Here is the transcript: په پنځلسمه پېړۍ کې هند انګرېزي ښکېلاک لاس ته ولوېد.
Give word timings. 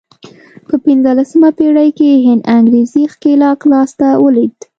په 0.67 0.75
پنځلسمه 0.85 1.49
پېړۍ 1.57 1.89
کې 1.97 2.09
هند 2.25 2.41
انګرېزي 2.57 3.03
ښکېلاک 3.13 3.59
لاس 3.71 3.91
ته 3.99 4.07
ولوېد. 4.23 4.57